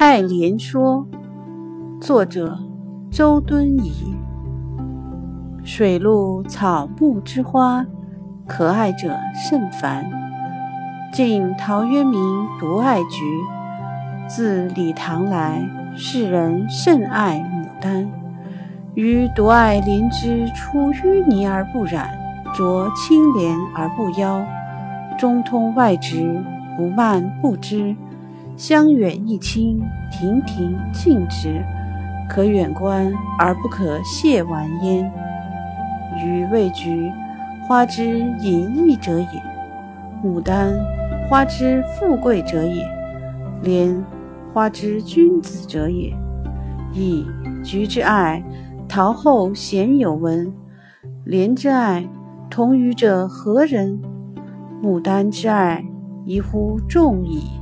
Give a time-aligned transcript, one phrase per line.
[0.00, 1.06] 爱莲说，
[2.00, 2.58] 作者
[3.10, 4.16] 周敦颐。
[5.62, 7.84] 水陆草木之花，
[8.46, 10.02] 可爱者甚蕃。
[11.12, 12.18] 晋陶渊明
[12.58, 13.26] 独爱菊，
[14.26, 18.10] 自李唐来，世人甚爱牡丹。
[18.94, 22.08] 予独爱莲之出淤泥而不染，
[22.54, 24.42] 濯清涟而不妖，
[25.18, 26.42] 中通外直，
[26.74, 27.94] 不蔓不枝。
[28.60, 29.80] 香远益清，
[30.10, 31.64] 亭亭净植，
[32.28, 35.10] 可远观而不可亵玩焉。
[36.22, 37.10] 予谓菊，
[37.66, 39.40] 花之隐逸者也；
[40.22, 40.74] 牡丹，
[41.26, 42.84] 花之富贵者也；
[43.62, 44.04] 莲，
[44.52, 46.14] 花之君子者也。
[46.92, 47.24] 噫！
[47.64, 48.44] 菊之爱，
[48.86, 50.52] 陶后鲜有闻；
[51.24, 52.06] 莲之爱，
[52.50, 53.98] 同予者何人？
[54.82, 55.82] 牡丹之爱，
[56.26, 57.58] 宜乎众矣。